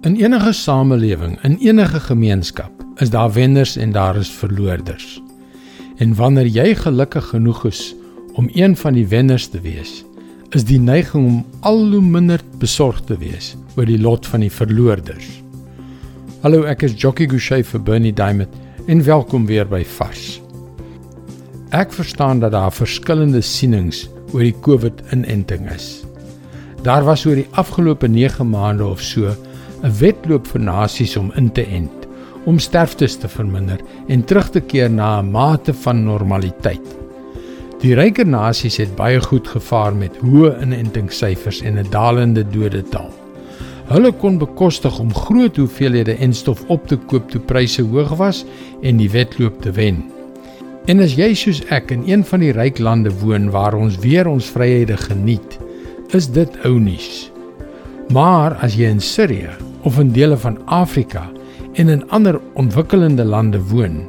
[0.00, 5.22] In enige samelewing, in enige gemeenskap, is daar wenners en daar is verloorders.
[5.96, 7.94] En wanneer jy gelukkig genoeg is
[8.32, 10.04] om een van die wenners te wees,
[10.50, 14.52] is die neiging om al hoe minder besorgd te wees oor die lot van die
[14.52, 15.30] verloorders.
[16.44, 18.52] Hallo, ek is Jockey Gouchee vir Bernie Diamond
[18.86, 20.42] en welkom weer by Vars.
[21.72, 24.04] Ek verstaan dat daar verskillende sienings
[24.34, 26.04] oor die COVID-inenting is.
[26.84, 29.32] Daar was oor die afgelope 9 maande of so
[29.82, 32.06] 'n wedloop vir nasies om in te ent,
[32.44, 36.96] om sterftes te verminder en terug te keer na 'n mate van normaliteit.
[37.80, 43.10] Die ryker nasies het baie goed gevaar met hoë inentingssyfers en 'n dalende dodetal.
[43.86, 48.44] Hulle kon bekostig om groot hoeveelhede enstof op te koop toe pryse hoog was
[48.82, 50.04] en die wedloop te wen.
[50.86, 54.26] En as jy soos ek in een van die ryk lande woon waar ons weer
[54.26, 55.58] ons vryhede geniet,
[56.10, 57.35] is dit ou nuus.
[58.14, 59.50] Maar as jy in Sirië
[59.82, 61.24] of in dele van Afrika
[61.74, 64.04] en in ander ontwikkelende lande woon,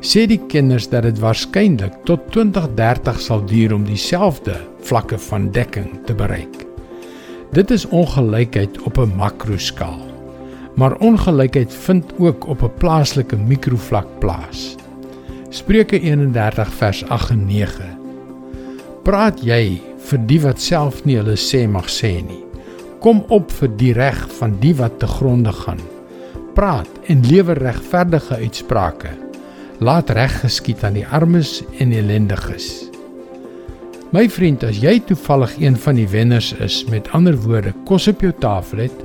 [0.00, 4.54] sê die kenners dat dit waarskynlik tot 2030 sal duur om dieselfde
[4.86, 6.62] vlakke van dekking te bereik.
[7.50, 9.98] Dit is ongelykheid op 'n makroskaal.
[10.74, 14.76] Maar ongelykheid vind ook op 'n plaaslike mikrovlak plaas.
[15.48, 17.98] Spreuke 31 vers 8 en 9.
[19.02, 22.49] Praat jy vir die wat self nie hulle sê mag sê nie.
[23.00, 25.80] Kom op vir die reg van die wat te gronde gaan.
[26.52, 29.14] Praat en lewer regverdige uitsprake.
[29.80, 32.90] Laat reg geskied aan die armes en ellendiges.
[34.12, 38.20] My vriend, as jy toevallig een van die wenners is, met ander woorde, kos op
[38.20, 38.98] jou tafel het,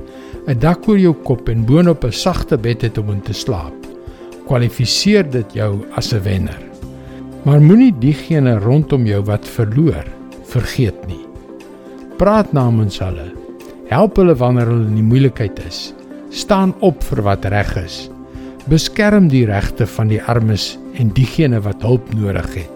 [0.46, 3.86] 'n dak oor jou kop en boonop 'n sagte bed het om in te slaap,
[4.46, 6.60] kwalifiseer dit jou as 'n wenner.
[7.44, 10.04] Maar moenie diegene rondom jou wat verloor
[10.44, 11.24] vergeet nie.
[12.16, 13.45] Praat namens hulle.
[13.86, 15.92] Help hulle wanneer hulle in die moeilikheid is.
[16.34, 18.08] Staan op vir wat reg is.
[18.66, 22.72] Beskerm die regte van die armes en diegene wat hulp nodig het.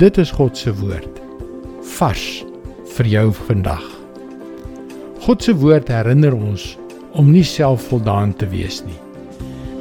[0.00, 1.20] Dit is God se woord.
[1.98, 2.24] Vars
[2.96, 3.84] vir jou vandag.
[5.26, 6.64] God se woord herinner ons
[7.12, 8.96] om nie selfvoldaan te wees nie.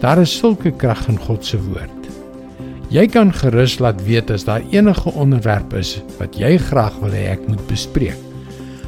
[0.04, 2.12] Daar is sulke krag in God se woord.
[2.92, 7.30] Jy kan gerus laat weet as daar enige onderwerp is wat jy graag wil hê
[7.32, 8.20] ek moet bespreek.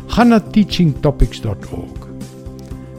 [0.07, 2.07] Gaan na teachingtopics.org.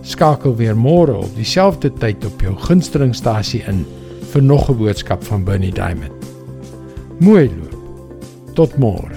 [0.05, 3.85] Skakel weer môre op dieselfde tyd op jou gunstelingstasie in
[4.33, 6.13] vir nog 'n boodskap van Bernie Diamond.
[7.19, 7.75] Mooi loop.
[8.55, 9.17] Tot môre.